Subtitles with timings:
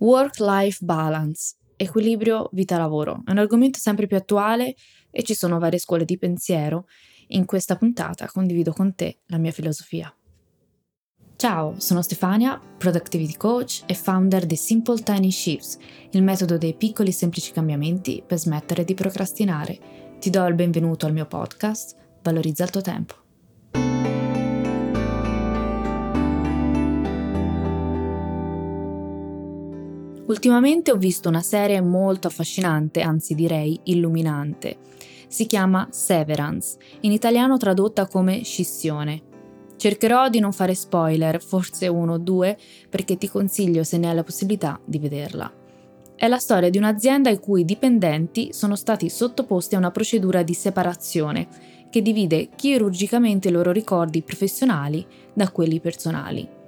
[0.00, 4.74] Work-life balance, equilibrio vita-lavoro, è un argomento sempre più attuale
[5.10, 6.86] e ci sono varie scuole di pensiero.
[7.28, 10.10] In questa puntata condivido con te la mia filosofia.
[11.36, 15.76] Ciao, sono Stefania, Productivity Coach e founder di Simple Tiny Shifts,
[16.12, 19.78] il metodo dei piccoli e semplici cambiamenti per smettere di procrastinare.
[20.18, 23.19] Ti do il benvenuto al mio podcast, Valorizza il tuo tempo.
[30.30, 34.76] Ultimamente ho visto una serie molto affascinante, anzi direi illuminante.
[35.26, 39.22] Si chiama Severance, in italiano tradotta come scissione.
[39.76, 42.56] Cercherò di non fare spoiler, forse uno o due,
[42.88, 45.52] perché ti consiglio se ne hai la possibilità di vederla.
[46.14, 50.54] È la storia di un'azienda i cui dipendenti sono stati sottoposti a una procedura di
[50.54, 51.48] separazione
[51.90, 56.59] che divide chirurgicamente i loro ricordi professionali da quelli personali.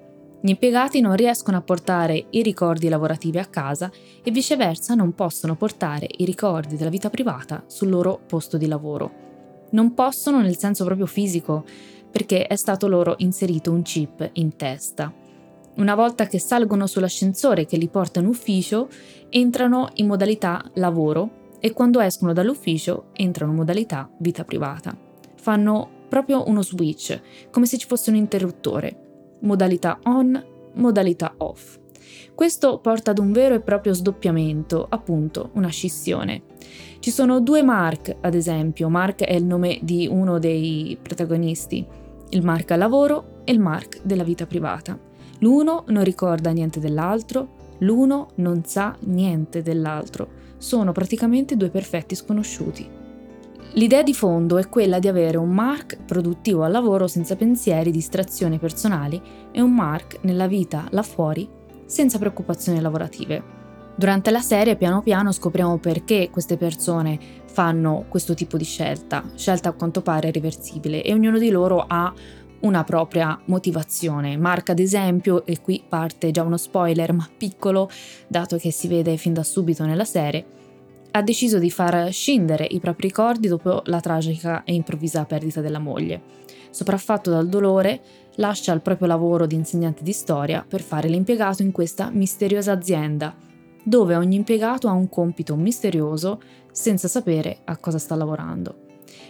[0.45, 3.89] Gli impiegati non riescono a portare i ricordi lavorativi a casa
[4.25, 9.69] e viceversa non possono portare i ricordi della vita privata sul loro posto di lavoro.
[9.71, 11.65] Non possono nel senso proprio fisico,
[12.11, 15.15] perché è stato loro inserito un chip in testa.
[15.77, 18.89] Una volta che salgono sull'ascensore che li porta in ufficio,
[19.29, 24.93] entrano in modalità lavoro e quando escono dall'ufficio entrano in modalità vita privata.
[25.37, 29.02] Fanno proprio uno switch, come se ci fosse un interruttore
[29.43, 30.43] modalità on,
[30.75, 31.79] modalità off.
[32.35, 36.43] Questo porta ad un vero e proprio sdoppiamento, appunto una scissione.
[36.99, 41.85] Ci sono due Mark, ad esempio, Mark è il nome di uno dei protagonisti,
[42.31, 44.99] il Mark al lavoro e il Mark della vita privata.
[45.41, 50.41] L'uno non ricorda niente dell'altro, l'uno non sa niente dell'altro.
[50.57, 53.02] Sono praticamente due perfetti sconosciuti.
[53.75, 58.59] L'idea di fondo è quella di avere un Mark produttivo al lavoro senza pensieri, distrazioni
[58.59, 61.49] personali e un Mark nella vita là fuori
[61.87, 63.61] senza preoccupazioni lavorative.
[63.95, 69.69] Durante la serie piano piano scopriamo perché queste persone fanno questo tipo di scelta, scelta
[69.69, 72.13] a quanto pare irreversibile e ognuno di loro ha
[72.61, 74.37] una propria motivazione.
[74.37, 77.91] Mark ad esempio, e qui parte già uno spoiler ma piccolo,
[78.29, 80.45] dato che si vede fin da subito nella serie,
[81.13, 85.79] ha deciso di far scendere i propri ricordi dopo la tragica e improvvisa perdita della
[85.79, 86.23] moglie.
[86.71, 88.01] Sopraffatto dal dolore,
[88.37, 93.37] lascia il proprio lavoro di insegnante di storia per fare l'impiegato in questa misteriosa azienda,
[93.85, 96.41] dove ogni impiegato ha un compito misterioso
[96.71, 98.87] senza sapere a cosa sta lavorando.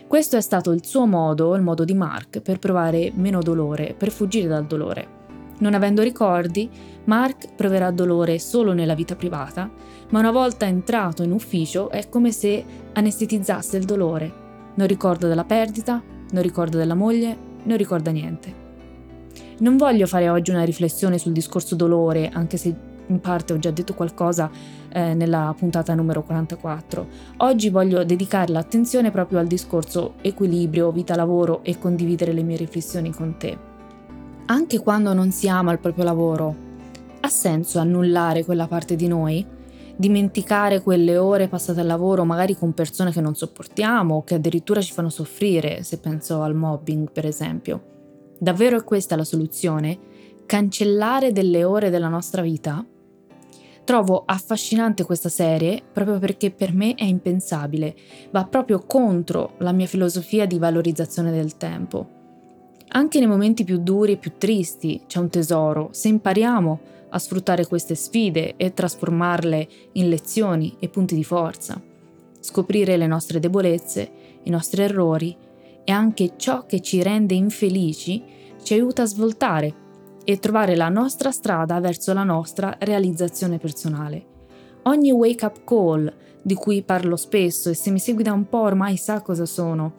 [0.07, 4.11] Questo è stato il suo modo, il modo di Mark, per provare meno dolore, per
[4.13, 5.22] fuggire dal dolore.
[5.63, 6.69] Non avendo ricordi,
[7.05, 9.71] Mark proverà dolore solo nella vita privata,
[10.11, 14.33] ma una volta entrato in ufficio è come se anestetizzasse il dolore.
[14.75, 16.03] Non ricorda della perdita,
[16.33, 18.61] non ricorda della moglie, non ricorda niente.
[19.59, 22.75] Non voglio fare oggi una riflessione sul discorso dolore, anche se
[23.07, 24.51] in parte ho già detto qualcosa
[24.93, 27.07] eh, nella puntata numero 44.
[27.37, 33.37] Oggi voglio dedicare l'attenzione proprio al discorso equilibrio, vita-lavoro e condividere le mie riflessioni con
[33.37, 33.71] te
[34.53, 36.55] anche quando non si ama il proprio lavoro,
[37.21, 39.45] ha senso annullare quella parte di noi?
[39.97, 44.83] Dimenticare quelle ore passate al lavoro magari con persone che non sopportiamo o che addirittura
[44.83, 47.83] ci fanno soffrire, se penso al mobbing per esempio.
[48.39, 49.99] Davvero è questa la soluzione?
[50.45, 52.85] Cancellare delle ore della nostra vita?
[53.85, 57.95] Trovo affascinante questa serie proprio perché per me è impensabile,
[58.31, 62.21] va proprio contro la mia filosofia di valorizzazione del tempo.
[62.95, 67.67] Anche nei momenti più duri e più tristi c'è un tesoro se impariamo a sfruttare
[67.67, 71.81] queste sfide e trasformarle in lezioni e punti di forza.
[72.39, 74.11] Scoprire le nostre debolezze,
[74.43, 75.35] i nostri errori
[75.85, 78.23] e anche ciò che ci rende infelici
[78.63, 79.75] ci aiuta a svoltare
[80.25, 84.27] e trovare la nostra strada verso la nostra realizzazione personale.
[84.83, 86.13] Ogni wake up call
[86.43, 89.95] di cui parlo spesso e se mi segui da un po' ormai sa cosa sono,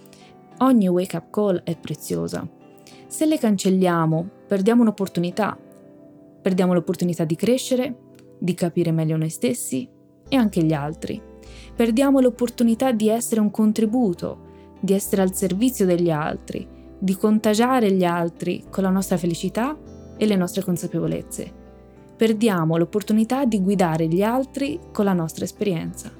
[0.59, 2.61] ogni wake up call è preziosa.
[3.13, 5.55] Se le cancelliamo, perdiamo un'opportunità.
[6.41, 7.95] Perdiamo l'opportunità di crescere,
[8.39, 9.87] di capire meglio noi stessi
[10.27, 11.21] e anche gli altri.
[11.75, 14.39] Perdiamo l'opportunità di essere un contributo,
[14.79, 16.67] di essere al servizio degli altri,
[16.97, 19.77] di contagiare gli altri con la nostra felicità
[20.17, 21.53] e le nostre consapevolezze.
[22.17, 26.11] Perdiamo l'opportunità di guidare gli altri con la nostra esperienza.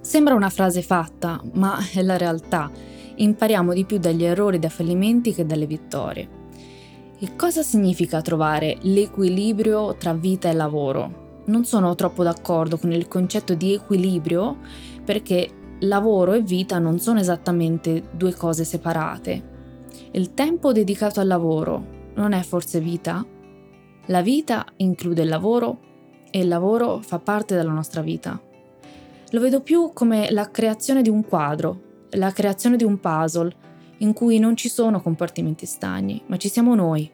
[0.00, 2.98] Sembra una frase fatta, ma è la realtà.
[3.16, 6.28] Impariamo di più dagli errori e dai fallimenti che dalle vittorie.
[7.18, 11.42] E cosa significa trovare l'equilibrio tra vita e lavoro?
[11.46, 14.58] Non sono troppo d'accordo con il concetto di equilibrio
[15.04, 15.48] perché
[15.80, 19.48] lavoro e vita non sono esattamente due cose separate.
[20.12, 23.24] Il tempo dedicato al lavoro non è forse vita?
[24.06, 25.78] La vita include il lavoro
[26.30, 28.40] e il lavoro fa parte della nostra vita.
[29.30, 33.68] Lo vedo più come la creazione di un quadro, la creazione di un puzzle
[33.98, 37.10] in cui non ci sono compartimenti stagni, ma ci siamo noi,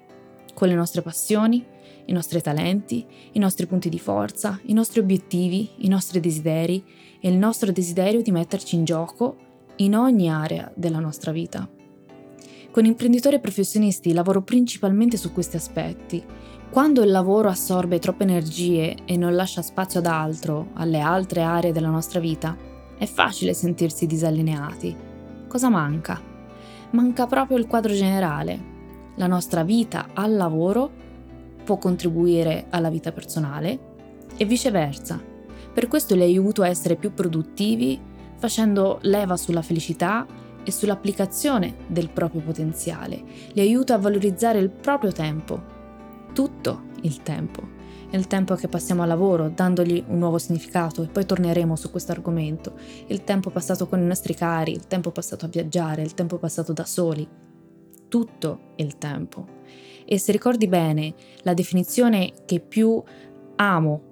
[0.54, 1.64] con le nostre passioni,
[2.06, 6.84] i nostri talenti, i nostri punti di forza, i nostri obiettivi, i nostri desideri
[7.20, 9.36] e il nostro desiderio di metterci in gioco
[9.76, 11.68] in ogni area della nostra vita.
[12.70, 16.22] Con imprenditori e professionisti lavoro principalmente su questi aspetti.
[16.70, 21.72] Quando il lavoro assorbe troppe energie e non lascia spazio ad altro, alle altre aree
[21.72, 22.56] della nostra vita,
[22.98, 24.96] è facile sentirsi disallineati.
[25.46, 26.20] Cosa manca?
[26.90, 28.74] Manca proprio il quadro generale.
[29.16, 30.90] La nostra vita al lavoro
[31.64, 33.78] può contribuire alla vita personale
[34.36, 35.22] e viceversa.
[35.72, 38.00] Per questo li aiuto a essere più produttivi,
[38.36, 40.26] facendo leva sulla felicità
[40.62, 43.22] e sull'applicazione del proprio potenziale.
[43.52, 45.62] Li aiuto a valorizzare il proprio tempo,
[46.32, 47.75] tutto il tempo.
[48.10, 52.12] Il tempo che passiamo al lavoro, dandogli un nuovo significato, e poi torneremo su questo
[52.12, 52.74] argomento.
[53.08, 56.72] Il tempo passato con i nostri cari, il tempo passato a viaggiare, il tempo passato
[56.72, 57.28] da soli.
[58.08, 59.46] Tutto il tempo.
[60.04, 63.02] E se ricordi bene, la definizione che più
[63.56, 64.02] amo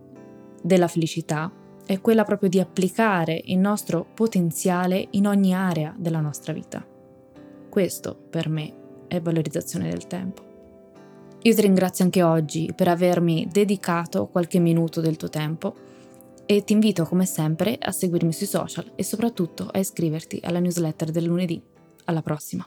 [0.61, 1.53] della felicità
[1.87, 6.85] è quella proprio di applicare il nostro potenziale in ogni area della nostra vita.
[7.69, 8.75] Questo per me
[9.07, 10.54] è valorizzazione del tempo.
[11.47, 15.75] Io ti ringrazio anche oggi per avermi dedicato qualche minuto del tuo tempo
[16.47, 21.11] e ti invito come sempre a seguirmi sui social e soprattutto a iscriverti alla newsletter
[21.11, 21.61] del lunedì.
[22.05, 22.67] Alla prossima!